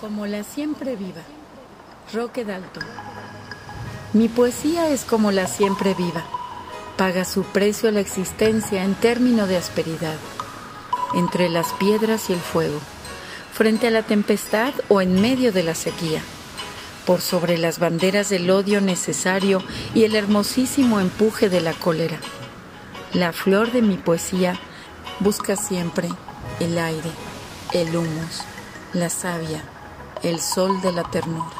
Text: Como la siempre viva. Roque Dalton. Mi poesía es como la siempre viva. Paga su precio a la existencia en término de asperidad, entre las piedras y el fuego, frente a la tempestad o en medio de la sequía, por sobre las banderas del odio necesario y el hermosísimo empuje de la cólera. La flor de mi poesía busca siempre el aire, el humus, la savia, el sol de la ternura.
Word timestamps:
Como 0.00 0.24
la 0.26 0.44
siempre 0.44 0.96
viva. 0.96 1.20
Roque 2.14 2.42
Dalton. 2.42 2.82
Mi 4.14 4.28
poesía 4.28 4.88
es 4.88 5.04
como 5.04 5.30
la 5.30 5.46
siempre 5.46 5.92
viva. 5.92 6.24
Paga 6.96 7.26
su 7.26 7.42
precio 7.42 7.90
a 7.90 7.92
la 7.92 8.00
existencia 8.00 8.82
en 8.82 8.94
término 8.94 9.46
de 9.46 9.58
asperidad, 9.58 10.16
entre 11.12 11.50
las 11.50 11.74
piedras 11.74 12.30
y 12.30 12.32
el 12.32 12.40
fuego, 12.40 12.80
frente 13.52 13.88
a 13.88 13.90
la 13.90 14.02
tempestad 14.02 14.72
o 14.88 15.02
en 15.02 15.20
medio 15.20 15.52
de 15.52 15.64
la 15.64 15.74
sequía, 15.74 16.22
por 17.04 17.20
sobre 17.20 17.58
las 17.58 17.78
banderas 17.78 18.30
del 18.30 18.50
odio 18.50 18.80
necesario 18.80 19.62
y 19.94 20.04
el 20.04 20.16
hermosísimo 20.16 20.98
empuje 21.00 21.50
de 21.50 21.60
la 21.60 21.74
cólera. 21.74 22.18
La 23.12 23.34
flor 23.34 23.70
de 23.70 23.82
mi 23.82 23.98
poesía 23.98 24.58
busca 25.18 25.56
siempre 25.56 26.08
el 26.58 26.78
aire, 26.78 27.10
el 27.74 27.94
humus, 27.94 28.40
la 28.94 29.10
savia, 29.10 29.62
el 30.22 30.40
sol 30.40 30.80
de 30.82 30.92
la 30.92 31.02
ternura. 31.04 31.59